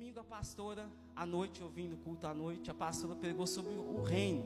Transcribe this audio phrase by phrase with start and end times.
[0.00, 4.02] domingo a pastora, à noite, ouvindo o culto à noite, a pastora pregou sobre o
[4.02, 4.42] reino.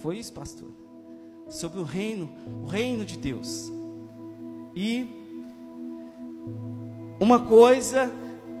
[0.00, 0.72] Foi isso, pastor?
[1.48, 2.28] Sobre o reino,
[2.64, 3.70] o reino de Deus.
[4.74, 5.06] E
[7.20, 8.10] uma coisa,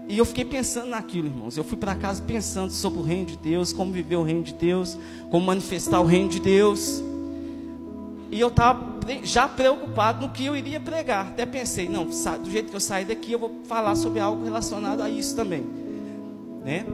[0.08, 1.56] e eu fiquei pensando naquilo, irmãos.
[1.56, 4.54] Eu fui para casa pensando sobre o reino de Deus, como viver o reino de
[4.54, 4.96] Deus,
[5.28, 7.02] como manifestar o reino de Deus.
[8.30, 11.28] E eu estava já preocupado no que eu iria pregar.
[11.28, 15.02] Até pensei, não, do jeito que eu sair daqui, eu vou falar sobre algo relacionado
[15.02, 15.66] a isso também.
[16.64, 16.86] Né?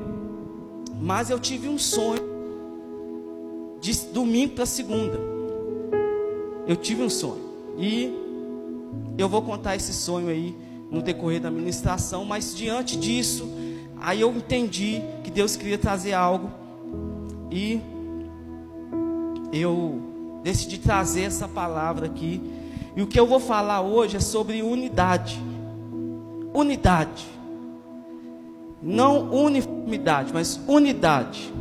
[1.01, 2.23] Mas eu tive um sonho
[3.81, 5.19] de domingo para segunda.
[6.67, 7.45] Eu tive um sonho.
[7.79, 8.13] E
[9.19, 10.57] eu vou contar esse sonho aí
[10.91, 13.47] no decorrer da ministração, mas diante disso,
[14.01, 16.51] aí eu entendi que Deus queria trazer algo
[17.51, 17.81] e
[19.53, 22.41] eu decidi trazer essa palavra aqui.
[22.95, 25.41] E o que eu vou falar hoje é sobre unidade.
[26.55, 27.27] Unidade.
[28.83, 31.53] Não uniformidade, mas unidade.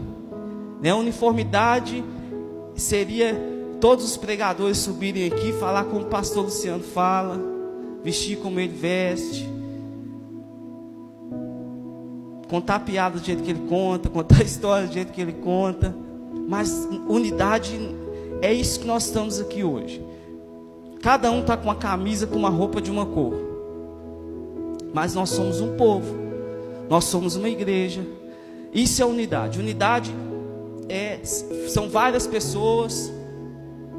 [0.81, 0.93] Né?
[0.93, 2.03] Uniformidade
[2.75, 3.35] seria
[3.79, 7.39] todos os pregadores subirem aqui, falar como o pastor Luciano fala,
[8.03, 9.49] vestir como ele veste,
[12.47, 15.95] contar piada do jeito que ele conta, contar história do jeito que ele conta.
[16.47, 17.77] Mas unidade
[18.41, 20.03] é isso que nós estamos aqui hoje.
[21.01, 23.33] Cada um está com uma camisa, com uma roupa de uma cor.
[24.93, 26.15] Mas nós somos um povo.
[26.89, 28.01] Nós somos uma igreja.
[28.73, 29.59] Isso é unidade.
[29.59, 30.13] Unidade
[30.89, 31.19] é,
[31.67, 33.11] são várias pessoas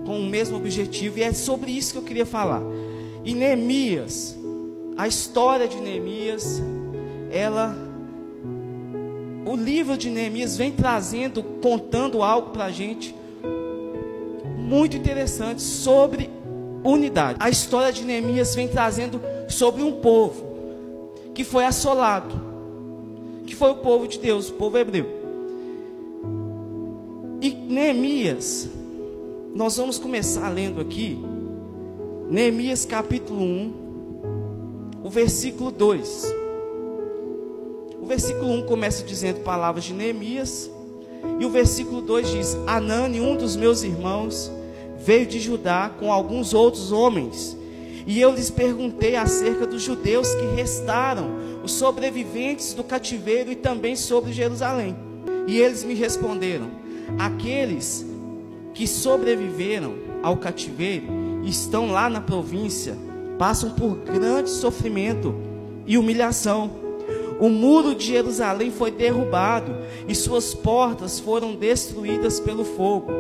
[0.05, 1.19] com o mesmo objetivo.
[1.19, 2.63] E é sobre isso que eu queria falar.
[3.25, 4.37] E Neemias,
[4.97, 6.63] a história de Neemias,
[7.31, 7.77] ela.
[9.45, 13.15] O livro de Neemias vem trazendo, contando algo para a gente
[14.67, 16.29] muito interessante sobre
[16.83, 17.39] unidade.
[17.41, 20.45] A história de Neemias vem trazendo sobre um povo
[21.33, 22.35] que foi assolado,
[23.47, 25.07] que foi o povo de Deus, o povo hebreu.
[27.41, 28.69] E Neemias,
[29.55, 31.17] nós vamos começar lendo aqui,
[32.29, 33.73] Neemias capítulo 1,
[35.05, 36.35] o versículo 2.
[38.03, 40.69] O versículo 1 começa dizendo palavras de Neemias,
[41.39, 44.51] e o versículo 2 diz: Anani, um dos meus irmãos,
[45.07, 47.57] veio de Judá com alguns outros homens.
[48.07, 53.95] E eu lhes perguntei acerca dos judeus que restaram, os sobreviventes do cativeiro e também
[53.97, 54.97] sobre Jerusalém.
[55.47, 56.71] E eles me responderam:
[57.19, 58.05] aqueles
[58.75, 61.07] que sobreviveram ao cativeiro
[61.45, 62.97] estão lá na província,
[63.39, 65.35] passam por grande sofrimento
[65.87, 66.85] e humilhação
[67.39, 69.77] o muro de Jerusalém foi derrubado
[70.09, 73.13] e suas portas foram destruídas pelo fogo.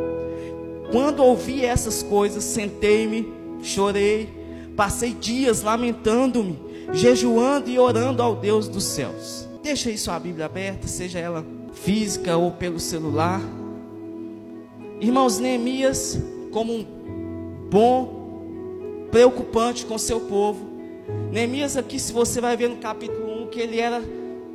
[0.90, 3.32] Quando ouvi essas coisas, sentei-me,
[3.62, 4.28] chorei,
[4.76, 6.58] passei dias lamentando-me,
[6.92, 9.48] jejuando e orando ao Deus dos céus.
[9.62, 13.40] Deixa aí sua Bíblia aberta, seja ela física ou pelo celular.
[15.00, 16.18] Irmãos, Neemias,
[16.52, 16.86] como um
[17.68, 20.66] bom, preocupante com seu povo.
[21.32, 24.02] Neemias aqui, se você vai ver no capítulo que ele era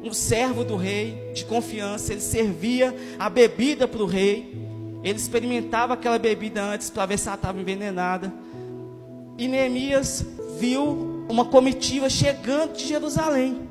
[0.04, 4.61] um servo do rei, de confiança, ele servia a bebida para o rei,
[5.04, 8.32] ele experimentava aquela bebida antes para ver se ela estava envenenada.
[9.38, 10.26] E Neemias
[10.60, 13.70] viu uma comitiva chegando de Jerusalém.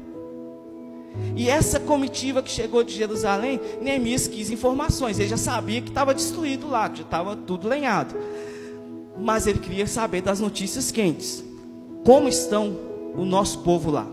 [1.36, 5.19] E essa comitiva que chegou de Jerusalém, Neemias quis informações.
[5.19, 8.14] Ele já sabia que estava destruído lá, que já estava tudo lenhado.
[9.19, 11.44] Mas ele queria saber das notícias quentes.
[12.04, 12.76] Como estão
[13.14, 14.06] o nosso povo lá?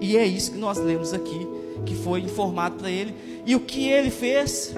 [0.00, 1.46] E é isso que nós lemos aqui,
[1.84, 3.14] que foi informado para ele.
[3.44, 4.74] E o que ele fez?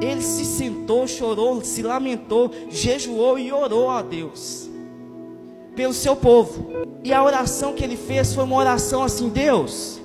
[0.00, 4.70] Ele se sentou, chorou, se lamentou, jejuou e orou a Deus
[5.76, 6.66] pelo seu povo.
[7.02, 10.00] E a oração que ele fez foi uma oração assim: Deus,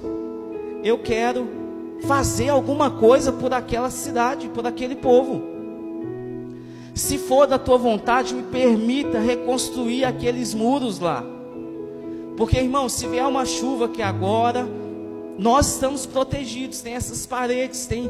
[0.84, 1.48] eu quero
[2.06, 5.42] fazer alguma coisa por aquela cidade, por aquele povo.
[6.94, 11.24] Se for da tua vontade, me permita reconstruir aqueles muros lá.
[12.38, 14.66] Porque, irmão, se vier uma chuva que agora,
[15.38, 18.10] nós estamos protegidos, tem essas paredes, tem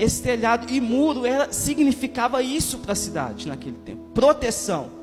[0.00, 4.98] esse telhado e muro, era, significava isso para a cidade naquele tempo: proteção.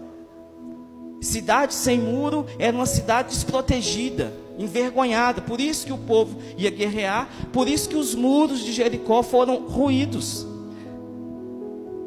[1.21, 5.41] Cidade sem muro era uma cidade desprotegida, envergonhada.
[5.41, 9.67] Por isso que o povo ia guerrear, por isso que os muros de Jericó foram
[9.67, 10.47] ruídos.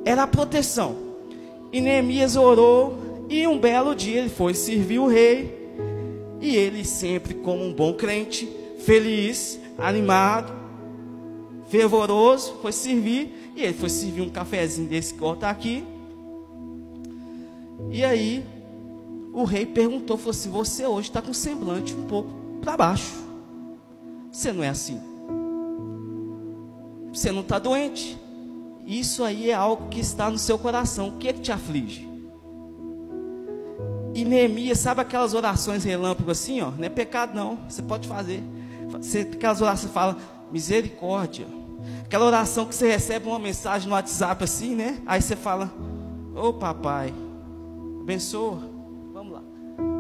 [0.04, 0.96] Era a proteção.
[1.72, 5.58] E Neemias orou, e um belo dia ele foi servir o rei.
[6.40, 8.48] E ele sempre como um bom crente,
[8.78, 10.59] feliz, animado,
[11.70, 13.52] fervoroso, foi servir.
[13.56, 15.84] E ele foi servir um cafezinho desse que está aqui.
[17.90, 18.44] E aí
[19.32, 22.30] o rei perguntou, falou assim: Você hoje está com semblante um pouco
[22.60, 23.14] para baixo.
[24.30, 25.00] Você não é assim.
[27.12, 28.18] Você não está doente.
[28.86, 31.08] Isso aí é algo que está no seu coração.
[31.08, 32.08] O que é que te aflige?
[34.14, 36.70] E Neemias, sabe aquelas orações relâmpago assim, ó?
[36.72, 38.42] Não é pecado não, você pode fazer.
[38.88, 40.16] Você, aquelas orações fala
[40.52, 41.46] misericórdia.
[42.04, 45.00] Aquela oração que você recebe uma mensagem no WhatsApp assim, né?
[45.06, 45.72] Aí você fala,
[46.34, 47.12] ô oh, papai,
[48.00, 48.60] abençoa.
[49.12, 49.42] Vamos lá.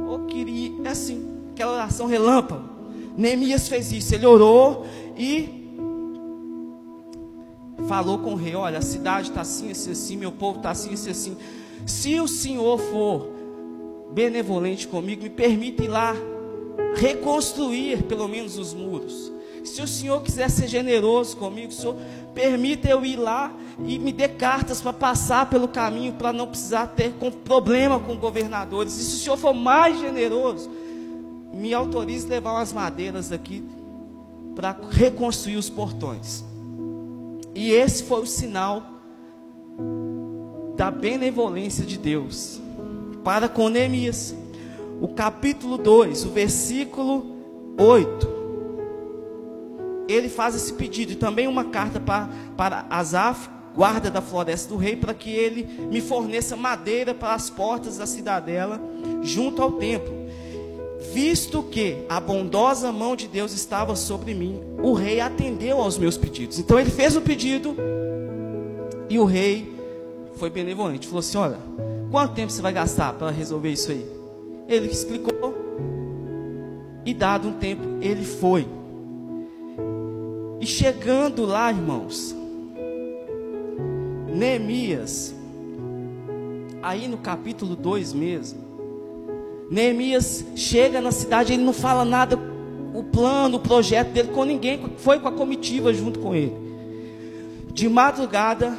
[0.08, 2.68] Ô oh, queria, é assim, aquela oração relâmpago.
[3.16, 4.86] Neemias fez isso, ele orou
[5.16, 5.60] e
[7.86, 10.94] falou com o rei: Olha, a cidade está assim, assim, assim, meu povo está assim,
[10.94, 11.36] assim, assim.
[11.86, 13.28] Se o Senhor for
[14.12, 16.14] benevolente comigo, me permite ir lá
[16.96, 19.32] reconstruir pelo menos os muros.
[19.64, 21.96] Se o Senhor quiser ser generoso comigo, Senhor,
[22.34, 23.52] permita eu ir lá
[23.84, 27.12] e me dê cartas para passar pelo caminho, para não precisar ter
[27.44, 28.96] problema com governadores.
[28.98, 30.70] E se o Senhor for mais generoso,
[31.52, 33.62] me autorize levar umas madeiras daqui
[34.54, 36.44] para reconstruir os portões.
[37.54, 38.82] E esse foi o sinal
[40.76, 42.60] da benevolência de Deus
[43.22, 44.34] para com Neemias.
[45.00, 47.26] O capítulo 2, o versículo
[47.78, 48.39] 8.
[50.10, 54.76] Ele faz esse pedido e também uma carta para, para Asaf, guarda da floresta do
[54.76, 58.80] rei, para que ele me forneça madeira para as portas da cidadela
[59.22, 60.12] junto ao templo.
[61.12, 66.16] Visto que a bondosa mão de Deus estava sobre mim, o rei atendeu aos meus
[66.16, 66.58] pedidos.
[66.58, 67.74] Então ele fez o pedido
[69.08, 69.74] e o rei
[70.36, 71.06] foi benevolente.
[71.06, 71.58] Falou assim: Olha,
[72.10, 74.06] quanto tempo você vai gastar para resolver isso aí?
[74.68, 75.54] Ele explicou.
[77.04, 78.68] E dado um tempo, ele foi.
[80.60, 82.36] E chegando lá, irmãos,
[84.28, 85.34] Neemias,
[86.82, 88.60] aí no capítulo 2 mesmo,
[89.70, 92.38] Neemias chega na cidade, ele não fala nada,
[92.92, 96.52] o plano, o projeto dele com ninguém, foi com a comitiva junto com ele.
[97.72, 98.76] De madrugada,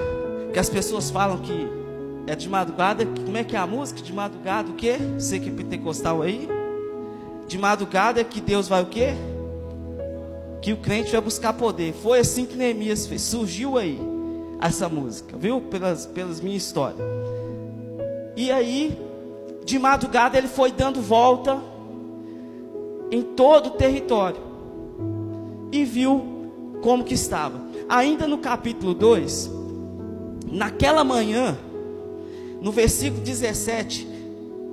[0.53, 1.67] que as pessoas falam que
[2.27, 4.03] é de madrugada, como é que é a música?
[4.03, 4.97] De madrugada o quê?
[5.17, 6.47] Você que é pentecostal aí?
[7.47, 9.15] De madrugada que Deus vai o quê?
[10.61, 11.93] Que o crente vai buscar poder.
[11.93, 13.99] Foi assim que Neemias fez, surgiu aí
[14.61, 15.59] essa música, viu?
[15.61, 16.99] Pelas, pelas minhas histórias.
[18.35, 18.97] E aí,
[19.65, 21.59] de madrugada ele foi dando volta
[23.11, 24.41] em todo o território
[25.71, 26.41] e viu
[26.81, 27.61] como que estava.
[27.89, 29.49] Ainda no capítulo 2,
[30.51, 31.57] naquela manhã,
[32.61, 34.07] no versículo 17,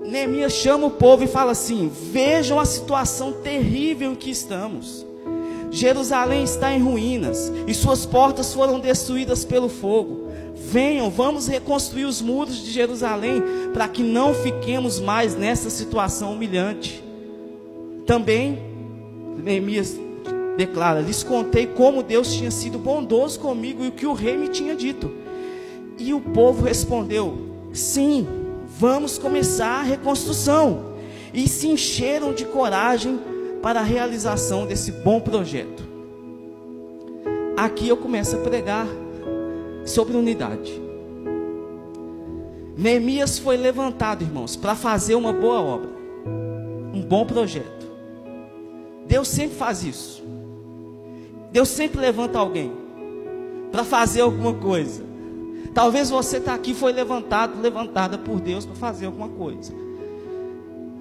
[0.05, 5.07] Neemias chama o povo e fala assim: Vejam a situação terrível em que estamos.
[5.71, 10.29] Jerusalém está em ruínas e suas portas foram destruídas pelo fogo.
[10.55, 13.43] Venham, vamos reconstruir os muros de Jerusalém
[13.73, 17.03] para que não fiquemos mais nessa situação humilhante.
[18.07, 18.59] Também,
[19.43, 19.99] Neemias
[20.57, 24.49] declara: lhes contei como Deus tinha sido bondoso comigo e o que o rei me
[24.49, 25.11] tinha dito.
[25.99, 27.39] E o povo respondeu:
[27.73, 28.27] sim,
[28.79, 30.89] vamos começar a reconstrução.
[31.33, 33.21] E se encheram de coragem
[33.69, 35.87] para a realização desse bom projeto.
[37.55, 38.87] Aqui eu começo a pregar
[39.85, 40.73] sobre unidade.
[42.79, 45.91] Neemias foi levantado, irmãos, para fazer uma boa obra,
[46.95, 47.87] um bom projeto.
[49.07, 50.25] Deus sempre faz isso.
[51.53, 52.73] Deus sempre levanta alguém
[53.71, 55.05] para fazer alguma coisa.
[55.75, 59.75] Talvez você está aqui foi levantado, levantada por Deus para fazer alguma coisa.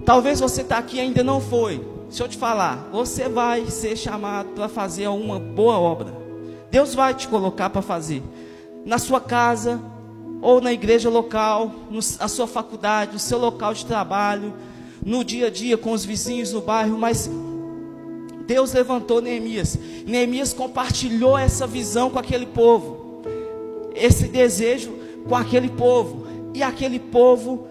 [0.04, 1.96] Talvez você está aqui e ainda não foi.
[2.08, 6.12] Deixa eu te falar, você vai ser chamado para fazer uma boa obra.
[6.70, 8.22] Deus vai te colocar para fazer
[8.84, 9.78] na sua casa,
[10.40, 14.54] ou na igreja local, na sua faculdade, no seu local de trabalho,
[15.04, 17.30] no dia a dia com os vizinhos no bairro, mas
[18.46, 19.78] Deus levantou Neemias.
[20.06, 23.22] Neemias compartilhou essa visão com aquele povo,
[23.94, 24.92] esse desejo
[25.28, 27.66] com aquele povo, e aquele povo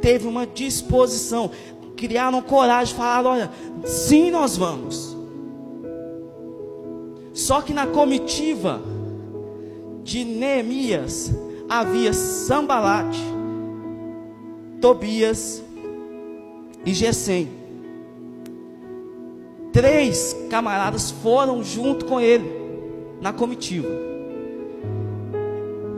[0.00, 1.50] teve uma disposição,
[1.96, 3.50] criaram coragem, falaram: olha,
[3.84, 5.16] sim, nós vamos.
[7.32, 8.80] Só que na comitiva,
[10.06, 11.32] de Neemias
[11.68, 13.20] havia Sambalate,
[14.80, 15.62] Tobias
[16.84, 17.48] e Gesem.
[19.72, 22.48] Três camaradas foram junto com ele
[23.20, 23.88] na comitiva.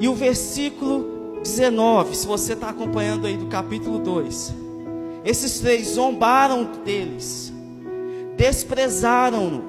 [0.01, 4.55] E o versículo 19, se você está acompanhando aí do capítulo 2,
[5.29, 7.53] esses três zombaram deles,
[8.35, 9.63] desprezaram-no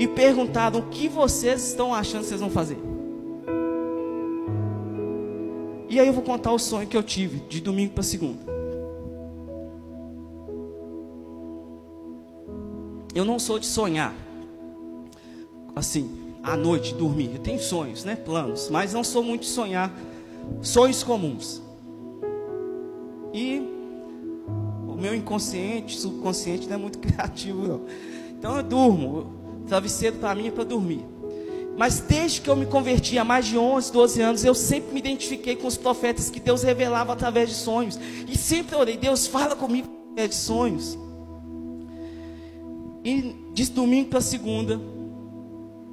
[0.00, 2.76] e perguntaram: O que vocês estão achando que vocês vão fazer?
[5.88, 8.40] E aí eu vou contar o sonho que eu tive de domingo para segunda.
[13.14, 14.12] Eu não sou de sonhar.
[15.76, 17.30] assim, à noite dormir.
[17.34, 18.16] Eu tenho sonhos, né?
[18.16, 19.92] Planos, mas não sou muito de sonhar
[20.62, 21.62] sonhos comuns.
[23.32, 23.79] E
[25.00, 27.80] meu inconsciente, subconsciente não é muito criativo, não.
[28.38, 29.40] Então eu durmo.
[29.66, 31.04] Travesseiro para mim é para dormir.
[31.76, 34.98] Mas desde que eu me converti há mais de 11, 12 anos, eu sempre me
[34.98, 37.98] identifiquei com os profetas que Deus revelava através de sonhos.
[38.28, 40.98] E sempre orei, Deus fala comigo através de sonhos.
[43.04, 44.80] E de domingo para segunda,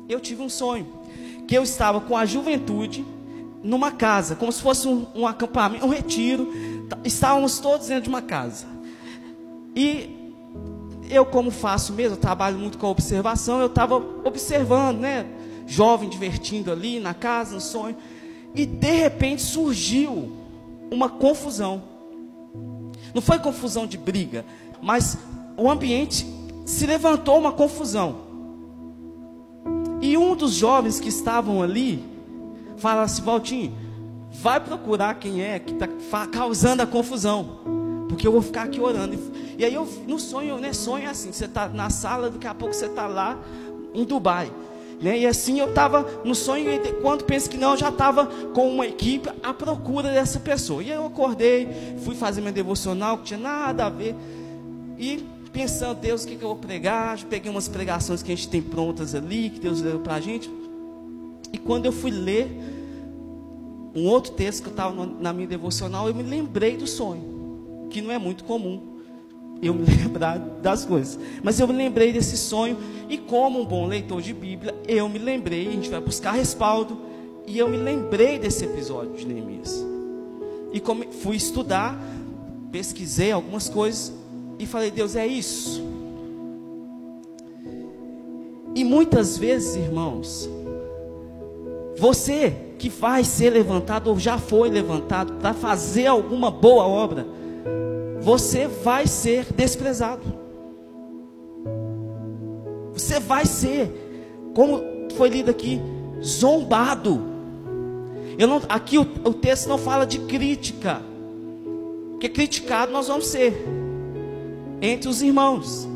[0.10, 0.88] eu tive um sonho.
[1.48, 3.06] Que eu estava com a juventude
[3.64, 6.52] numa casa, como se fosse um, um acampamento, um retiro.
[7.04, 8.66] Estávamos todos dentro de uma casa.
[9.78, 10.34] E
[11.08, 15.28] eu, como faço mesmo, trabalho muito com a observação, eu estava observando, né?
[15.68, 17.96] Jovem divertindo ali na casa, no sonho.
[18.56, 20.32] E de repente surgiu
[20.90, 21.84] uma confusão.
[23.14, 24.44] Não foi confusão de briga,
[24.82, 25.16] mas
[25.56, 26.26] o ambiente
[26.66, 28.16] se levantou uma confusão.
[30.02, 32.04] E um dos jovens que estavam ali
[32.78, 33.78] fala assim: Valtinho,
[34.32, 37.77] vai procurar quem é que está causando a confusão,
[38.08, 39.18] porque eu vou ficar aqui orando.
[39.58, 40.74] E aí eu no sonho, né?
[40.74, 43.40] Sonho é assim: você está na sala, daqui a pouco você está lá
[43.94, 44.52] em Dubai.
[45.02, 45.20] Né?
[45.20, 48.68] E assim eu estava no sonho, e quando penso que não, eu já estava com
[48.70, 50.82] uma equipe à procura dessa pessoa.
[50.82, 51.68] E aí eu acordei,
[52.04, 54.16] fui fazer meu devocional, que tinha nada a ver.
[54.98, 55.24] E
[55.54, 57.24] pensando, Deus, o que, que eu vou pregar?
[57.26, 60.50] Peguei umas pregações que a gente tem prontas ali, que Deus deu para a gente.
[61.54, 62.50] E quando eu fui ler
[63.96, 67.37] um outro texto que eu estava na minha devocional, eu me lembrei do sonho,
[67.90, 68.98] que não é muito comum
[69.62, 71.20] eu me lembrar das coisas.
[71.44, 72.78] Mas eu me lembrei desse sonho,
[73.10, 76.98] e como um bom leitor de Bíblia, eu me lembrei, a gente vai buscar respaldo,
[77.46, 79.86] e eu me lembrei desse episódio de Neemias.
[80.72, 81.98] E como fui estudar,
[82.72, 84.14] pesquisei algumas coisas,
[84.60, 85.82] e falei, Deus, é isso.
[88.76, 90.48] E muitas vezes, irmãos,
[91.98, 97.26] você que vai ser levantado ou já foi levantado para fazer alguma boa obra,
[98.22, 100.22] você vai ser desprezado.
[102.94, 103.90] Você vai ser,
[104.54, 104.82] como
[105.16, 105.80] foi lido aqui,
[106.22, 107.22] zombado.
[108.38, 111.02] Eu não, aqui o, o texto não fala de crítica,
[112.12, 113.66] porque criticado nós vamos ser
[114.82, 115.88] entre os irmãos,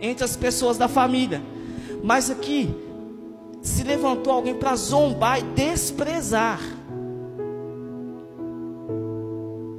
[0.00, 1.42] entre as pessoas da família.
[2.02, 2.74] Mas aqui
[3.60, 6.60] se levantou alguém para zombar e desprezar.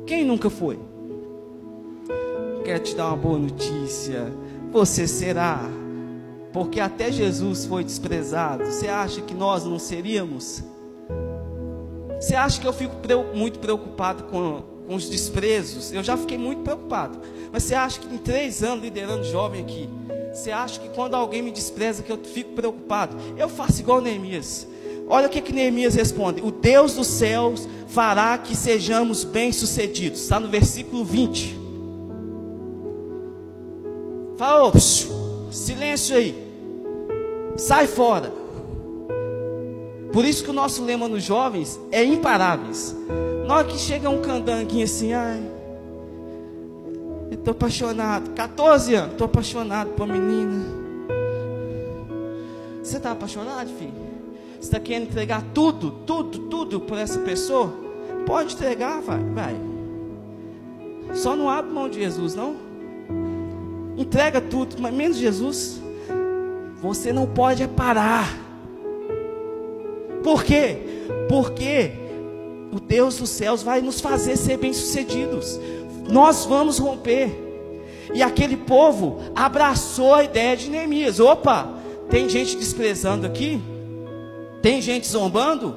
[0.05, 0.90] Quem nunca foi?
[2.71, 4.31] Quero te dar uma boa notícia.
[4.71, 5.59] Você será,
[6.53, 8.63] porque até Jesus foi desprezado.
[8.65, 10.63] Você acha que nós não seríamos?
[12.17, 12.95] Você acha que eu fico
[13.35, 15.91] muito preocupado com, com os desprezos?
[15.91, 17.19] Eu já fiquei muito preocupado.
[17.51, 19.89] Mas você acha que em três anos liderando jovem aqui,
[20.31, 23.17] você acha que quando alguém me despreza que eu fico preocupado?
[23.35, 24.65] Eu faço igual Neemias.
[25.09, 30.21] Olha o que, que Neemias responde: O Deus dos céus fará que sejamos bem-sucedidos.
[30.21, 31.59] Está no versículo 20.
[34.41, 34.71] Fala,
[35.51, 36.35] silêncio aí.
[37.57, 38.33] Sai fora.
[40.11, 42.95] Por isso que o nosso lema nos jovens é imparáveis.
[43.45, 45.39] Na hora que chega um candanguinho assim, ai,
[47.29, 48.31] Estou apaixonado.
[48.31, 50.65] 14 anos, estou apaixonado por uma menina.
[52.81, 53.93] Você está apaixonado, filho?
[54.53, 57.71] Você está querendo entregar tudo, tudo, tudo por essa pessoa?
[58.25, 59.55] Pode entregar, vai, vai.
[61.13, 62.70] Só não abre mão de Jesus, não.
[63.97, 65.81] Entrega tudo, mas menos Jesus.
[66.81, 68.27] Você não pode parar.
[70.23, 70.77] Por quê?
[71.29, 71.91] Porque
[72.71, 75.59] o Deus dos céus vai nos fazer ser bem-sucedidos
[76.11, 77.31] nós vamos romper.
[78.13, 81.19] E aquele povo abraçou a ideia de Neemias.
[81.19, 81.69] Opa,
[82.09, 83.61] tem gente desprezando aqui?
[84.61, 85.75] Tem gente zombando?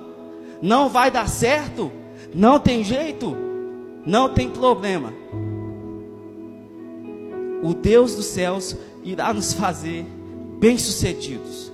[0.60, 1.92] Não vai dar certo?
[2.34, 3.36] Não tem jeito?
[4.04, 5.12] Não tem problema.
[7.64, 10.04] O Deus dos céus irá nos fazer
[10.60, 11.72] bem-sucedidos.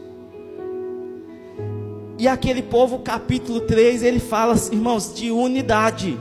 [2.17, 6.17] E aquele povo, capítulo 3, ele fala, irmãos, de unidade.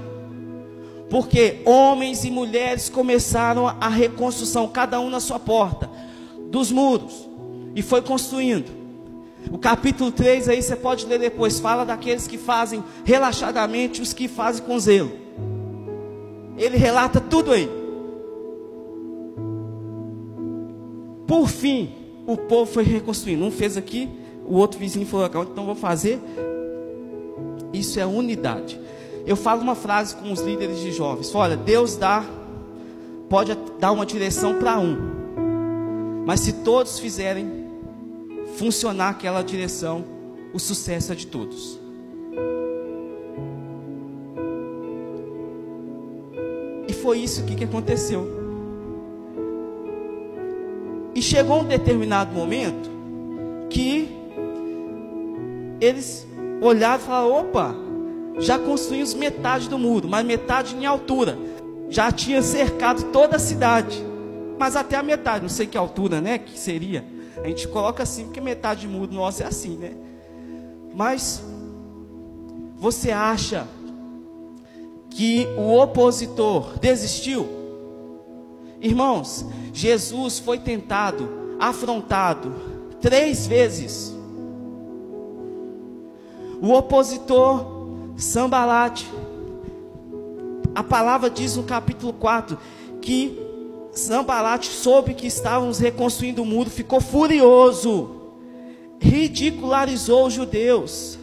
[1.08, 5.88] Porque homens e mulheres começaram a reconstrução, cada um na sua porta,
[6.50, 7.30] dos muros,
[7.76, 8.72] e foi construindo.
[9.52, 14.28] O capítulo 3 aí você pode ler depois, fala daqueles que fazem relaxadamente, os que
[14.28, 15.12] fazem com zelo.
[16.58, 17.78] Ele relata tudo aí.
[21.29, 21.93] Por fim,
[22.27, 23.45] o povo foi reconstruindo.
[23.45, 24.09] Um fez aqui,
[24.45, 26.19] o outro vizinho falou: então vou fazer.
[27.71, 28.77] Isso é unidade
[29.29, 32.25] eu falo uma frase com os líderes de jovens: olha, Deus dá,
[33.29, 34.98] pode dar uma direção para um,
[36.25, 37.48] mas se todos fizerem,
[38.57, 40.03] funcionar aquela direção,
[40.51, 41.79] o sucesso é de todos.
[46.88, 48.38] E foi isso que, que aconteceu.
[51.16, 52.89] E chegou um determinado momento
[53.70, 54.10] que
[55.82, 56.28] eles
[56.62, 57.75] olharam e falaram: opa,
[58.39, 61.38] já construímos metade do muro, mas metade em altura.
[61.89, 64.04] Já tinha cercado toda a cidade,
[64.60, 66.38] mas até a metade, não sei que altura, né?
[66.38, 67.04] Que seria.
[67.44, 69.94] A gente coloca assim porque metade do muro nosso é assim, né?
[70.94, 71.44] Mas
[72.78, 73.68] você acha
[75.10, 77.59] que o opositor desistiu?
[78.81, 82.53] Irmãos, Jesus foi tentado, afrontado
[83.01, 84.15] três vezes.
[86.62, 87.77] O opositor
[88.17, 89.09] Sambalate,
[90.75, 92.57] a palavra diz no capítulo 4
[93.01, 93.38] que
[93.91, 98.33] Sambalate soube que estávamos reconstruindo o muro, ficou furioso,
[99.00, 101.17] ridicularizou os judeus.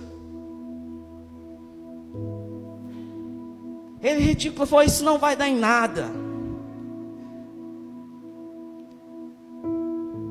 [4.02, 6.25] Ele ridículo falou: Isso não vai dar em nada.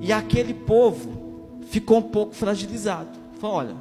[0.05, 3.09] E aquele povo ficou um pouco fragilizado.
[3.39, 3.75] Falou: Olha,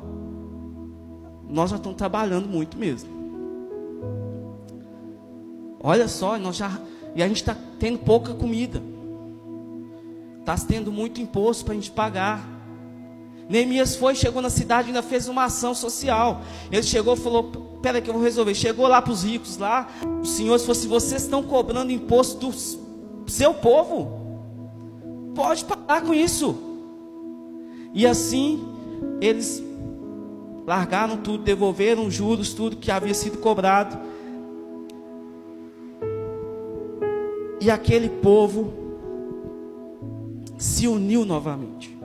[1.51, 3.11] nós já estamos trabalhando muito mesmo.
[5.83, 6.81] Olha só, nós já.
[7.15, 8.83] E a gente está tendo pouca comida.
[10.41, 12.43] Está tendo muito imposto para a gente pagar.
[13.47, 16.41] Neemias foi, chegou na cidade, ainda fez uma ação social.
[16.73, 17.51] Ele chegou e falou:
[17.83, 18.55] Pera que eu vou resolver.
[18.55, 19.89] Chegou lá para os ricos lá.
[20.23, 24.24] O Senhor falou assim: Vocês estão cobrando imposto do seu povo.
[25.35, 26.57] Pode parar com isso.
[27.93, 28.65] E assim,
[29.21, 29.63] eles
[30.67, 33.99] largaram tudo, devolveram juros, tudo que havia sido cobrado.
[37.61, 38.73] E aquele povo
[40.59, 41.97] se uniu novamente.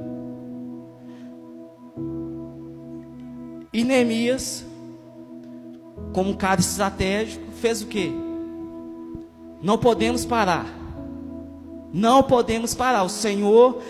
[3.72, 4.66] E Neemias,
[6.14, 8.12] como um cara estratégico, fez o que?
[9.62, 10.79] Não podemos parar.
[11.94, 13.04] Não podemos parar.
[13.04, 13.82] O Senhor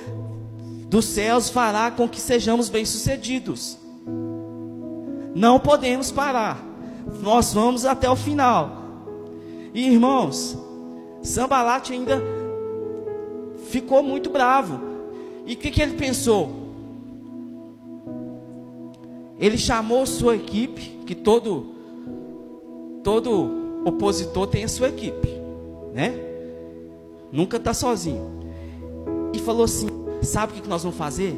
[0.88, 3.78] dos céus fará com que sejamos bem-sucedidos.
[5.36, 6.64] Não podemos parar.
[7.22, 8.72] Nós vamos até o final.
[9.74, 10.58] E irmãos,
[11.22, 12.22] Sambalate ainda
[13.70, 14.80] ficou muito bravo.
[15.46, 16.58] E o que, que ele pensou?
[19.40, 21.76] Ele chamou sua equipe, que todo
[23.04, 25.30] todo opositor tem a sua equipe,
[25.94, 26.29] né?
[27.32, 28.40] Nunca está sozinho.
[29.34, 29.88] E falou assim:
[30.22, 31.36] sabe o que nós vamos fazer?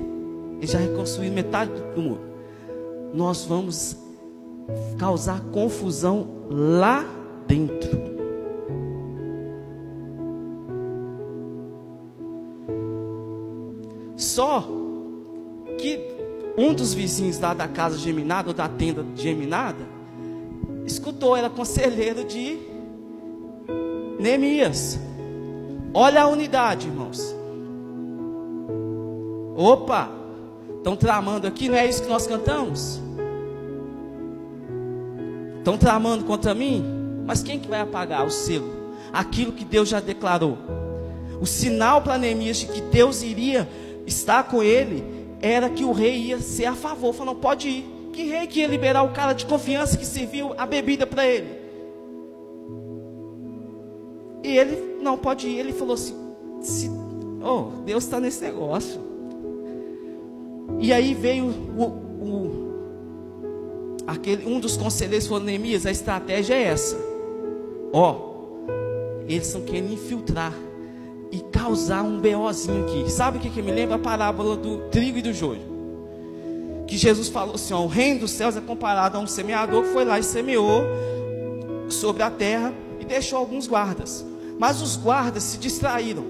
[0.57, 2.21] Ele já reconstruiu metade do muro.
[3.13, 3.97] Nós vamos
[4.97, 7.05] causar confusão lá
[7.47, 8.11] dentro.
[14.15, 14.67] Só
[15.77, 15.99] que
[16.57, 19.83] um dos vizinhos lá da casa geminada, ou da tenda geminada,
[20.85, 22.59] escutou, era conselheiro de
[24.19, 24.99] Neemias.
[25.93, 27.35] Olha a unidade, irmãos.
[29.55, 30.09] Opa,
[30.77, 33.01] estão tramando aqui, não é isso que nós cantamos?
[35.57, 36.83] Estão tramando contra mim?
[37.25, 38.93] Mas quem que vai apagar o selo?
[39.11, 40.57] Aquilo que Deus já declarou.
[41.39, 43.67] O sinal para Neemias de que Deus iria
[44.07, 45.03] estar com ele
[45.41, 47.13] era que o rei ia ser a favor.
[47.13, 48.09] Falou, pode ir.
[48.13, 51.60] Que rei que ia liberar o cara de confiança que serviu a bebida para ele?
[54.43, 55.59] E ele, não, pode ir.
[55.59, 56.15] Ele falou assim:
[56.61, 56.89] se,
[57.43, 58.99] oh, Deus está nesse negócio.
[60.79, 62.75] E aí veio o, o,
[64.07, 66.97] aquele, um dos conselheiros falou: Neemias, a estratégia é essa.
[67.93, 68.31] Ó, oh,
[69.27, 70.53] eles estão querendo infiltrar
[71.31, 73.11] e causar um BOzinho aqui.
[73.11, 73.95] Sabe o que, que me lembra?
[73.95, 75.71] A parábola do trigo e do joio.
[76.87, 79.93] Que Jesus falou assim: ó, o reino dos céus é comparado a um semeador que
[79.93, 80.83] foi lá e semeou
[81.89, 84.25] sobre a terra e deixou alguns guardas.
[84.61, 86.23] Mas os guardas se distraíram.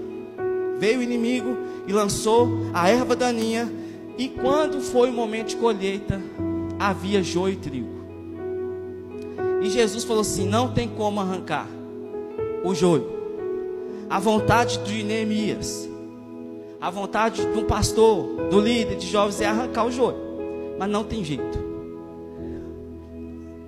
[0.80, 3.70] Veio o inimigo e lançou a erva daninha.
[4.17, 6.22] E quando foi o momento de colheita,
[6.80, 8.02] havia joio e trigo.
[9.62, 11.67] E Jesus falou assim: não tem como arrancar
[12.63, 13.22] o joio
[14.12, 15.89] a vontade de Neemias,
[16.82, 20.17] a vontade de um pastor, do líder, de jovens é arrancar o joio,
[20.78, 21.72] mas não tem jeito.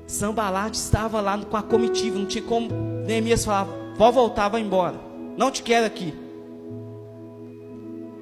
[0.06, 2.67] Sambalate estava lá com a comitiva, não tinha como
[3.08, 4.99] Neemias falar, vou voltar, vai embora,
[5.38, 6.13] não te quero aqui.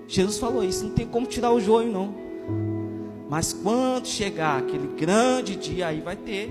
[0.08, 2.14] Jesus falou isso, não tem como tirar o joio não.
[3.30, 6.50] Mas quando chegar aquele grande dia, aí vai ter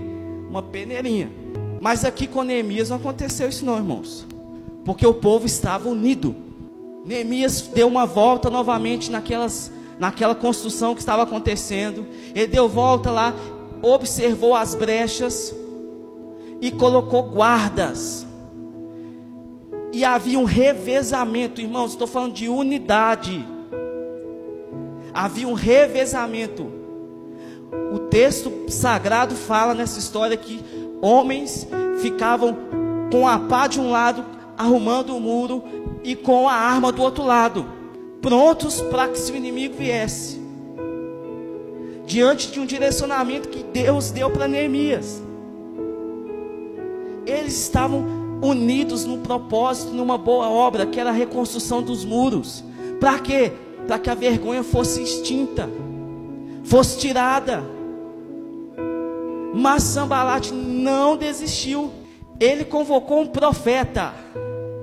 [0.49, 1.31] uma peneirinha.
[1.79, 4.27] Mas aqui com Neemias não aconteceu isso não, irmãos
[4.83, 6.35] porque o povo estava unido.
[7.05, 12.07] Neemias deu uma volta novamente naquelas naquela construção que estava acontecendo.
[12.33, 13.35] Ele deu volta lá,
[13.83, 15.53] observou as brechas
[16.59, 18.25] e colocou guardas.
[19.93, 23.45] E havia um revezamento, irmãos, estou falando de unidade.
[25.13, 26.71] Havia um revezamento.
[27.93, 30.63] O texto sagrado fala nessa história que
[31.01, 31.67] homens
[32.01, 32.57] ficavam
[33.11, 34.25] com a pá de um lado,
[34.57, 35.63] arrumando o muro,
[36.03, 37.65] e com a arma do outro lado,
[38.21, 40.39] prontos para que se o inimigo viesse.
[42.05, 45.21] Diante de um direcionamento que Deus deu para Neemias.
[47.25, 52.63] Eles estavam unidos num propósito, numa boa obra, que era a reconstrução dos muros.
[52.99, 53.51] Para quê?
[53.87, 55.69] Para que a vergonha fosse extinta,
[56.63, 57.63] fosse tirada.
[59.53, 61.91] Mas Sambalate não desistiu.
[62.39, 64.13] Ele convocou um profeta,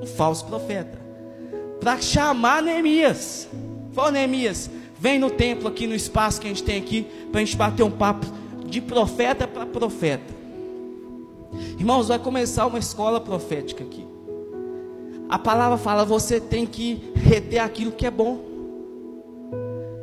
[0.00, 0.98] um falso profeta,
[1.80, 3.48] para chamar Neemias.
[3.92, 7.44] Falou, Neemias, vem no templo aqui, no espaço que a gente tem aqui, para a
[7.44, 8.26] gente bater um papo
[8.66, 10.37] de profeta para profeta.
[11.78, 14.06] Irmãos, vai começar uma escola profética aqui.
[15.28, 18.40] A palavra fala: você tem que reter aquilo que é bom.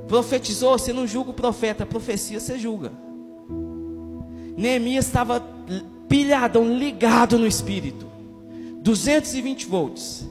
[0.08, 2.91] Profetizou, você não julga o profeta, profecia você julga.
[4.55, 5.43] Neemias estava
[6.08, 8.05] pilhadão, ligado no espírito.
[8.81, 10.27] 220 volts.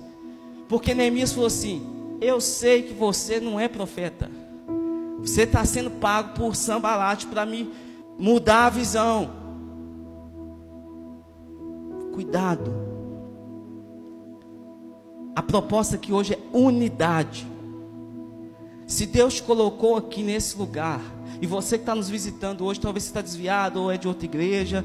[0.69, 1.83] Porque Neemias falou assim:
[2.21, 4.31] Eu sei que você não é profeta.
[5.21, 7.71] Você está sendo pago por Sambalate para me
[8.19, 9.44] mudar a visão.
[12.15, 12.73] Cuidado.
[15.35, 17.45] A proposta aqui hoje é unidade.
[18.87, 21.01] Se Deus colocou aqui nesse lugar,
[21.43, 24.27] e você que está nos visitando hoje, talvez você está desviado ou é de outra
[24.27, 24.85] igreja.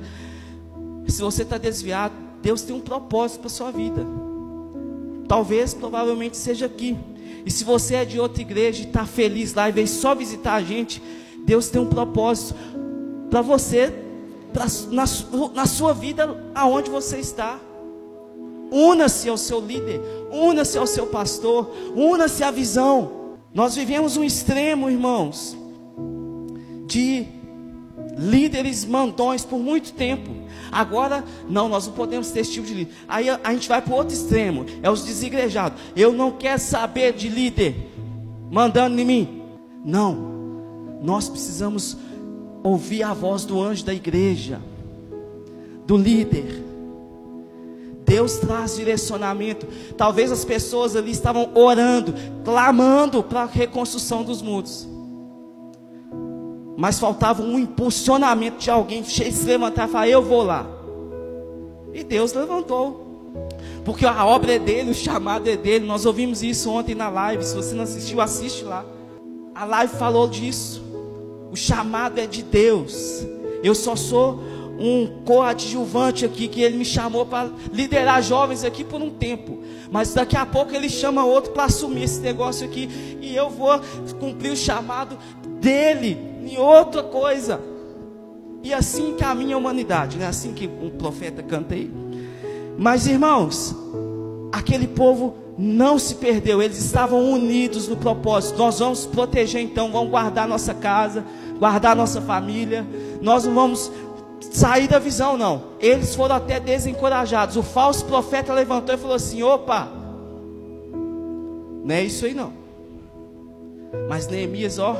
[1.08, 4.04] Se você está desviado, Deus tem um propósito para a sua vida.
[5.28, 6.98] Talvez, provavelmente, seja aqui.
[7.46, 10.56] E se você é de outra igreja e está feliz lá e veio só visitar
[10.56, 11.00] a gente,
[11.46, 12.56] Deus tem um propósito
[13.30, 13.94] para você,
[14.54, 15.06] pra, na,
[15.54, 17.60] na sua vida, aonde você está.
[18.72, 20.00] Una-se ao seu líder,
[20.32, 23.20] una-se ao seu pastor, una-se à visão.
[23.54, 25.58] Nós vivemos um extremo, irmãos,
[26.86, 27.26] de
[28.18, 30.30] líderes mandões por muito tempo.
[30.72, 32.94] Agora, não, nós não podemos ter esse tipo de líder.
[33.08, 35.82] Aí a, a gente vai para o outro extremo, é os desigrejados.
[35.96, 37.76] Eu não quero saber de líder
[38.52, 39.42] mandando em mim.
[39.84, 40.16] Não,
[41.02, 41.98] nós precisamos
[42.63, 44.62] ouvir a voz do anjo da igreja,
[45.86, 46.65] do líder.
[48.06, 49.67] Deus traz direcionamento.
[49.95, 54.88] Talvez as pessoas ali estavam orando, clamando para a reconstrução dos muros.
[56.76, 60.65] Mas faltava um impulsionamento de alguém se levantar e falar: Eu vou lá.
[61.93, 63.10] E Deus levantou.
[63.86, 65.86] Porque a obra é dele, o chamado é dele.
[65.86, 67.43] Nós ouvimos isso ontem na live.
[67.43, 68.86] Se você não assistiu, assiste lá.
[69.54, 70.88] A live falou disso.
[71.52, 73.26] O chamado é de Deus.
[73.64, 74.42] Eu só sou
[74.80, 79.60] um coadjuvante aqui que ele me chamou para liderar jovens aqui por um tempo.
[79.92, 83.80] Mas daqui a pouco ele chama outro para assumir esse negócio aqui e eu vou
[84.20, 85.18] cumprir o chamado
[85.60, 87.60] dele em outra coisa.
[88.64, 91.92] E assim caminha a humanidade, não é assim que um profeta canta aí.
[92.78, 93.76] Mas irmãos,
[94.52, 98.58] aquele povo não se perdeu, eles estavam unidos no propósito.
[98.58, 101.26] Nós vamos proteger então, vamos guardar nossa casa,
[101.60, 102.88] guardar nossa família.
[103.22, 103.91] Nós não vamos
[104.39, 105.63] sair da visão, não.
[105.82, 107.58] Eles foram até desencorajados.
[107.58, 109.91] O falso profeta levantou e falou assim: opa,
[111.84, 112.54] não é isso aí não.
[114.08, 114.95] Mas Neemias, ó,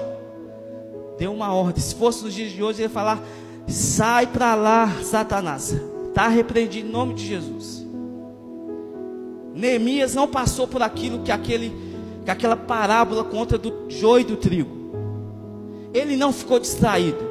[1.18, 1.82] deu uma ordem.
[1.82, 3.24] Se fosse nos dias de hoje, ele ia falar:
[3.66, 5.74] sai para lá, Satanás.
[6.10, 7.79] Está repreendido em nome de Jesus.
[9.60, 11.76] Neemias não passou por aquilo que aquele,
[12.24, 14.72] que aquela parábola contra do joio e do trigo.
[15.94, 17.28] Ele não ficou distraído.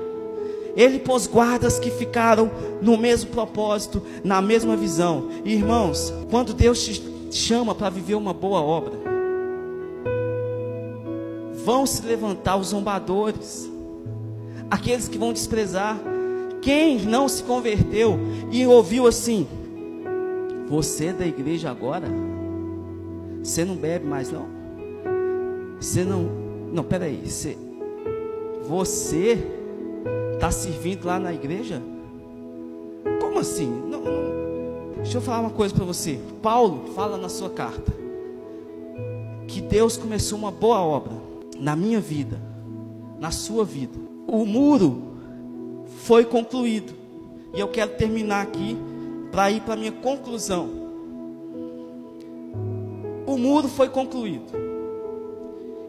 [0.77, 2.51] Ele pôs guardas que ficaram
[2.83, 5.31] no mesmo propósito, na mesma visão.
[5.43, 8.93] Irmãos, quando Deus te chama para viver uma boa obra,
[11.65, 13.69] vão se levantar os zombadores,
[14.71, 15.99] aqueles que vão desprezar.
[16.61, 18.19] Quem não se converteu
[18.53, 19.49] e ouviu assim:
[20.69, 22.07] Você é da igreja agora?
[23.43, 24.47] Você não bebe mais, não?
[25.81, 26.29] Você não.
[26.73, 27.23] Não, peraí.
[27.25, 27.57] Você,
[28.67, 29.39] você
[30.35, 31.83] está servindo lá na igreja?
[33.21, 33.71] Como assim?
[33.89, 34.29] Não, não.
[34.97, 36.21] Deixa eu falar uma coisa para você.
[36.43, 37.93] Paulo fala na sua carta
[39.47, 41.15] que Deus começou uma boa obra
[41.59, 42.39] na minha vida,
[43.19, 45.03] na sua vida o muro
[46.05, 46.93] foi concluído.
[47.55, 48.77] E eu quero terminar aqui
[49.31, 50.69] para ir para a minha conclusão.
[53.27, 54.53] O muro foi concluído.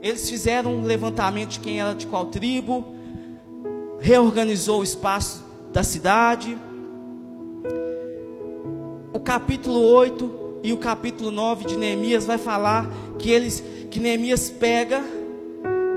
[0.01, 2.85] Eles fizeram um levantamento de quem era de qual tribo,
[3.99, 6.57] reorganizou o espaço da cidade.
[9.13, 14.49] O capítulo 8 e o capítulo 9 de Neemias vai falar que eles que Neemias
[14.49, 15.03] pega,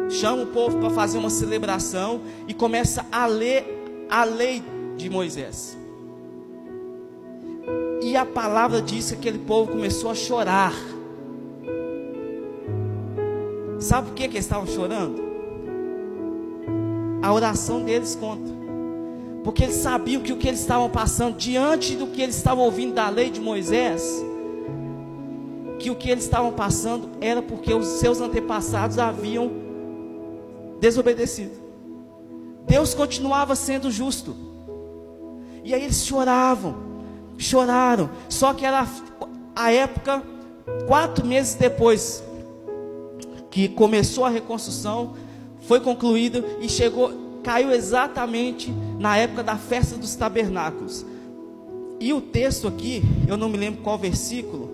[0.09, 4.63] chama o povo para fazer uma celebração e começa a ler a lei
[4.97, 5.82] de Moisés.
[8.13, 10.75] E a palavra diz que aquele povo começou a chorar.
[13.81, 15.23] Sabe por que, que eles estavam chorando?
[17.23, 18.53] A oração deles conta.
[19.43, 22.93] Porque eles sabiam que o que eles estavam passando, diante do que eles estavam ouvindo
[22.93, 24.23] da lei de Moisés,
[25.79, 29.51] que o que eles estavam passando era porque os seus antepassados haviam
[30.79, 31.55] desobedecido.
[32.67, 34.37] Deus continuava sendo justo.
[35.65, 36.92] E aí eles choravam
[37.39, 38.11] choraram.
[38.29, 38.87] Só que era
[39.55, 40.23] a época,
[40.87, 42.23] quatro meses depois
[43.51, 45.15] que começou a reconstrução,
[45.61, 51.05] foi concluída e chegou, caiu exatamente na época da festa dos tabernáculos.
[52.01, 54.71] E o texto aqui, eu não me lembro qual versículo,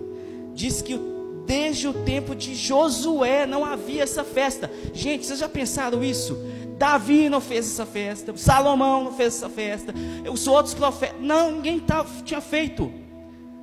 [0.55, 0.99] diz que
[1.45, 4.71] desde o tempo de Josué não havia essa festa.
[4.93, 6.37] Gente, vocês já pensaram isso?
[6.79, 9.93] Davi não fez essa festa, Salomão não fez essa festa,
[10.31, 12.89] os outros profetas, não, ninguém tava, tinha feito.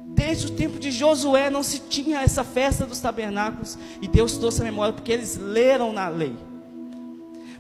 [0.09, 4.61] Desde o tempo de Josué não se tinha essa festa dos tabernáculos, e Deus trouxe
[4.61, 6.37] a memória porque eles leram na lei.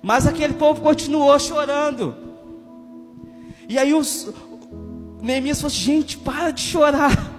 [0.03, 2.15] Mas aquele povo continuou chorando.
[3.67, 4.29] E aí os
[5.23, 7.33] Neemias falou: gente, para de chorar.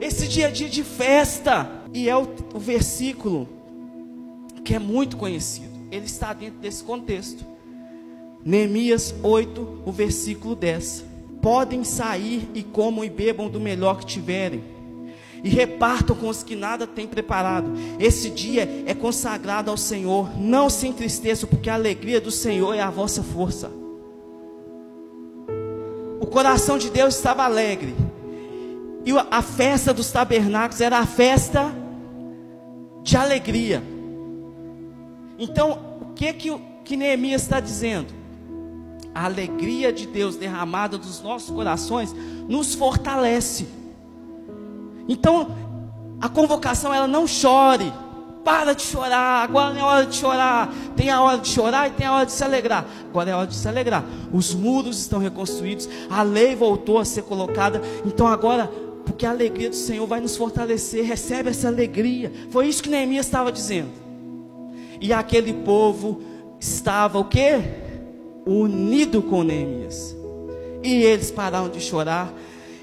[0.00, 1.68] Esse dia é dia de festa.
[1.92, 3.48] E é o, o versículo
[4.64, 7.44] que é muito conhecido ele está dentro desse contexto.
[8.44, 11.04] Neemias 8, o versículo 10.
[11.42, 14.62] Podem sair e comam e bebam do melhor que tiverem,
[15.44, 17.72] e repartam com os que nada têm preparado.
[17.98, 20.38] Esse dia é consagrado ao Senhor.
[20.38, 23.70] Não se entristeçam, porque a alegria do Senhor é a vossa força.
[26.20, 27.94] O coração de Deus estava alegre.
[29.04, 31.74] E a festa dos tabernáculos era a festa
[33.02, 33.91] de alegria.
[35.42, 38.14] Então, o que que, que Neemias está dizendo?
[39.12, 42.14] A alegria de Deus derramada dos nossos corações
[42.48, 43.66] nos fortalece.
[45.08, 45.48] Então,
[46.20, 47.92] a convocação ela não chore.
[48.44, 50.72] Para de chorar, agora não é hora de chorar.
[50.96, 52.86] Tem a hora de chorar e tem a hora de se alegrar.
[53.10, 54.04] Agora é hora de se alegrar.
[54.32, 57.82] Os muros estão reconstruídos, a lei voltou a ser colocada.
[58.06, 58.70] Então agora,
[59.04, 62.32] porque a alegria do Senhor vai nos fortalecer, recebe essa alegria.
[62.50, 64.01] Foi isso que Neemias estava dizendo.
[65.02, 66.22] E aquele povo
[66.60, 67.60] estava o quê?
[68.46, 70.16] Unido com Neemias.
[70.80, 72.32] E eles pararam de chorar.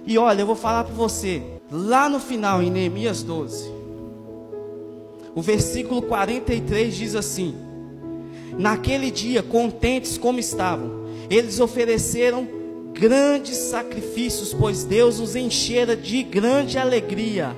[0.05, 3.71] E olha, eu vou falar para você, lá no final em Neemias 12,
[5.34, 7.55] o versículo 43 diz assim:
[8.58, 12.45] Naquele dia, contentes como estavam, eles ofereceram
[12.93, 17.55] grandes sacrifícios, pois Deus os enchera de grande alegria.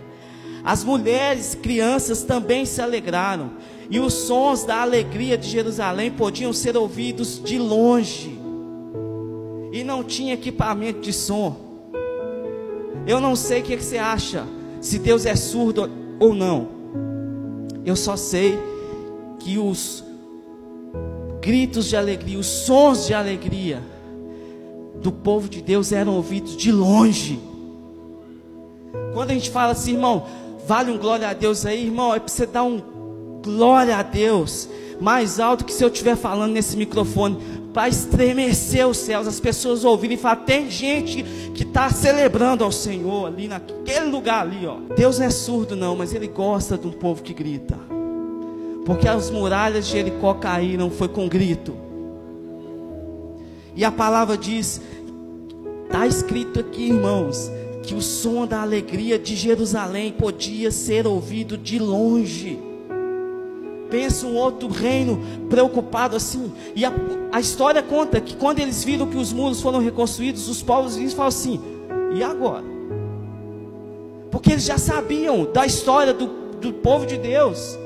[0.63, 3.54] As mulheres, crianças também se alegraram,
[3.92, 8.40] e os sons da alegria de Jerusalém podiam ser ouvidos de longe.
[9.74, 11.58] E não tinha equipamento de som.
[13.06, 14.48] Eu não sei o que, você acha,
[14.80, 16.70] se Deus é surdo ou não.
[17.86, 18.58] Eu só sei
[19.40, 20.02] que os
[21.42, 23.82] gritos de alegria, os sons de alegria
[25.02, 27.42] do povo de Deus eram ouvidos de longe.
[29.14, 30.26] Quando a gente fala assim, irmão,
[30.66, 32.91] vale um glória a Deus aí, irmão, é para você dar um
[33.44, 34.70] Glória a Deus.
[35.00, 37.38] Mais alto que se eu estiver falando nesse microfone,
[37.74, 41.24] para estremecer os céus, as pessoas ouvirem e falar: tem gente
[41.54, 44.78] que está celebrando ao Senhor ali naquele lugar ali, ó.
[44.96, 47.78] Deus não é surdo, não, mas Ele gosta de um povo que grita.
[48.86, 51.76] Porque as muralhas de Jericó caíram, foi com grito.
[53.76, 54.82] E a palavra diz:
[55.86, 57.50] está escrito aqui, irmãos,
[57.84, 62.71] que o som da alegria de Jerusalém podia ser ouvido de longe.
[63.92, 66.52] Pensa um outro reino preocupado assim.
[66.74, 66.94] E a,
[67.30, 71.12] a história conta que quando eles viram que os muros foram reconstruídos, os povos vinhos
[71.12, 71.60] falam assim:
[72.16, 72.64] e agora?
[74.32, 76.28] Porque eles já sabiam da história do,
[76.62, 77.78] do povo de Deus.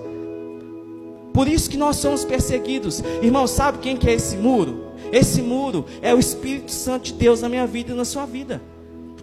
[1.34, 3.02] Por isso que nós somos perseguidos.
[3.22, 4.86] Irmão, sabe quem que é esse muro?
[5.12, 8.62] Esse muro é o Espírito Santo de Deus na minha vida e na sua vida.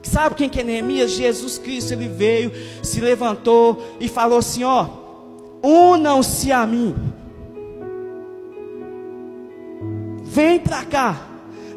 [0.03, 1.12] Sabe quem que é Neemias?
[1.12, 2.51] Jesus Cristo, ele veio,
[2.83, 5.01] se levantou e falou assim: ó,
[5.62, 6.94] unam-se a mim.
[10.25, 11.29] Vem para cá.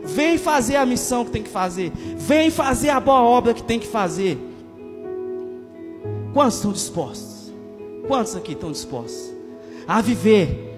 [0.04, 1.92] Vem fazer a missão que tem que fazer.
[2.18, 4.38] Vem fazer a boa obra que tem que fazer.
[6.34, 7.54] Quantos estão dispostos?
[8.08, 9.36] Quantos aqui estão dispostos?
[9.88, 10.74] a viver,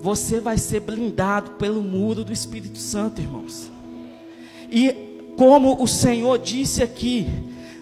[0.00, 3.70] você vai ser blindado pelo muro do Espírito Santo, irmãos.
[4.70, 7.28] E como o Senhor disse aqui,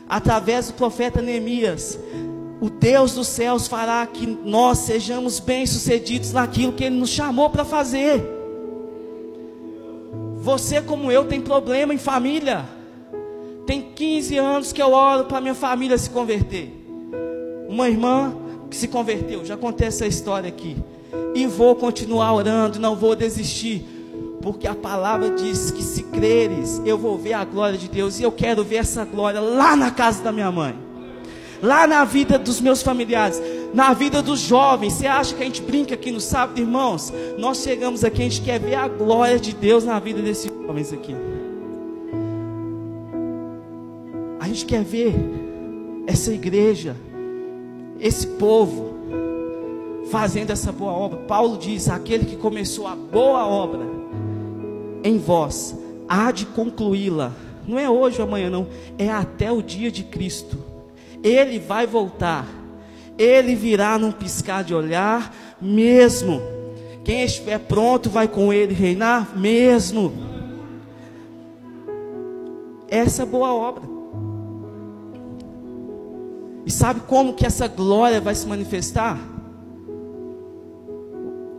[0.09, 1.99] através do profeta Neemias,
[2.61, 7.65] o Deus dos céus fará que nós sejamos bem-sucedidos naquilo que Ele nos chamou para
[7.65, 8.23] fazer.
[10.37, 12.65] Você, como eu, tem problema em família.
[13.67, 16.71] Tem 15 anos que eu oro para minha família se converter.
[17.69, 18.37] Uma irmã
[18.71, 20.77] que se converteu, já contei essa história aqui.
[21.35, 23.85] E vou continuar orando, não vou desistir.
[24.43, 28.21] Porque a palavra diz que se creres, eu vou ver a glória de Deus.
[28.21, 30.94] E eu quero ver essa glória lá na casa da minha mãe.
[31.65, 33.41] Lá na vida dos meus familiares.
[33.73, 34.93] Na vida dos jovens.
[34.93, 37.11] Você acha que a gente brinca aqui no sábado, irmãos?
[37.39, 40.93] Nós chegamos aqui, a gente quer ver a glória de Deus na vida desses jovens
[40.93, 41.17] aqui.
[44.39, 45.15] A gente quer ver
[46.07, 46.95] essa igreja,
[47.99, 48.95] esse povo,
[50.11, 51.21] fazendo essa boa obra.
[51.21, 53.87] Paulo diz: aquele que começou a boa obra
[55.03, 55.75] em vós,
[56.07, 57.33] há de concluí-la.
[57.67, 58.67] Não é hoje ou amanhã, não,
[58.99, 60.74] é até o dia de Cristo.
[61.25, 62.47] Ele vai voltar,
[63.19, 66.41] ele virá num piscar de olhar, mesmo.
[67.03, 70.13] Quem estiver pronto vai com ele reinar, mesmo.
[72.89, 73.83] Essa é boa obra.
[76.67, 79.19] E sabe como que essa glória vai se manifestar?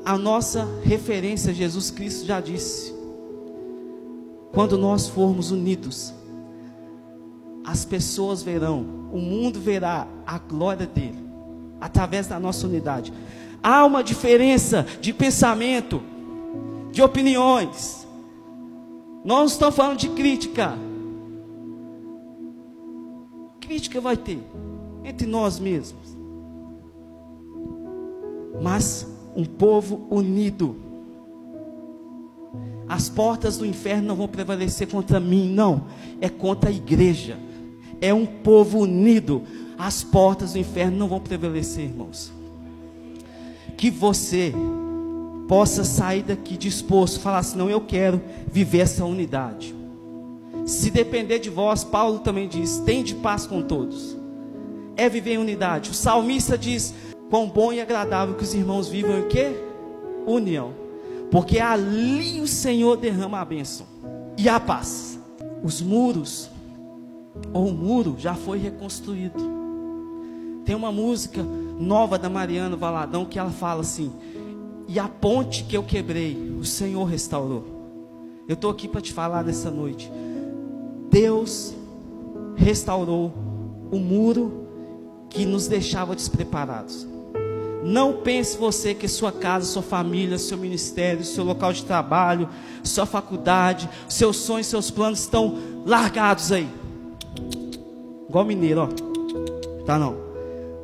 [0.04, 2.94] A nossa referência, Jesus Cristo já disse:
[4.52, 6.14] quando nós formos unidos,
[7.66, 11.18] as pessoas verão, o mundo verá a glória dele,
[11.80, 13.14] através da nossa unidade.
[13.64, 16.04] Há uma diferença de pensamento,
[16.92, 18.06] de opiniões.
[19.24, 20.78] Não estamos falando de crítica.
[23.62, 24.44] Crítica vai ter
[25.06, 26.18] entre nós mesmos.
[28.62, 30.76] Mas um povo unido.
[32.90, 35.86] As portas do inferno não vão prevalecer contra mim, não.
[36.20, 37.40] É contra a igreja.
[38.02, 39.44] É um povo unido.
[39.78, 42.32] As portas do inferno não vão prevalecer, irmãos.
[43.78, 44.54] Que você
[45.48, 49.76] possa sair daqui disposto, falar assim: não, eu quero viver essa unidade.
[50.66, 54.16] Se depender de vós, Paulo também diz: tem de paz com todos
[54.98, 55.92] é viver em unidade.
[55.92, 56.94] O salmista diz:
[57.30, 59.56] quão bom e agradável que os irmãos vivam em quê?
[60.26, 60.74] União.
[61.32, 63.86] Porque ali o Senhor derrama a bênção
[64.38, 65.20] e a paz.
[65.64, 66.50] Os muros,
[67.54, 69.40] ou o muro, já foi reconstruído.
[70.66, 71.44] Tem uma música
[71.80, 74.12] nova da Mariana Valadão que ela fala assim:
[74.88, 77.64] E a ponte que eu quebrei, o Senhor restaurou.
[78.48, 80.12] Eu estou aqui para te falar nessa noite.
[81.10, 81.74] Deus
[82.56, 83.34] restaurou
[83.92, 84.66] o muro
[85.30, 87.08] que nos deixava despreparados.
[87.84, 92.50] Não pense você que sua casa, sua família, seu ministério, seu local de trabalho,
[92.84, 96.68] sua faculdade, seus sonhos, seus planos estão largados aí.
[98.36, 99.84] Igual mineiro, ó.
[99.86, 100.18] Tá não.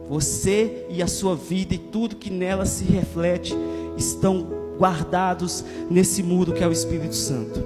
[0.07, 3.53] Você e a sua vida e tudo que nela se reflete
[3.97, 4.47] estão
[4.79, 7.61] guardados nesse muro que é o Espírito Santo.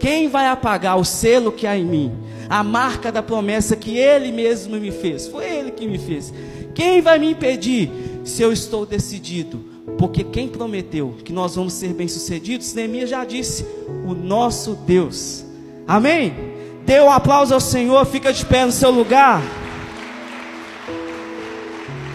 [0.00, 2.12] Quem vai apagar o selo que há em mim?
[2.48, 5.28] a marca da promessa que Ele mesmo me fez.
[5.28, 6.32] Foi Ele que me fez.
[6.74, 7.90] Quem vai me impedir
[8.24, 9.62] se eu estou decidido?
[9.98, 13.66] Porque quem prometeu que nós vamos ser bem-sucedidos, Neemias já disse:
[14.06, 15.44] o nosso Deus.
[15.86, 16.56] Amém?
[16.88, 19.42] Dê um aplauso ao Senhor, fica de pé no seu lugar.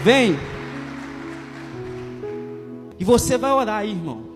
[0.03, 0.35] Vem.
[2.99, 4.32] E você vai orar aí, irmão.